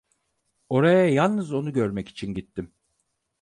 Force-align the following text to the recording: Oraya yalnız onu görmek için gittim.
Oraya 0.69 1.07
yalnız 1.09 1.53
onu 1.53 1.73
görmek 1.73 2.09
için 2.09 2.33
gittim. 2.33 2.73